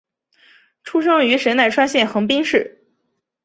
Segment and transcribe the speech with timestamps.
[0.83, 2.81] 出生于神奈川县横滨市。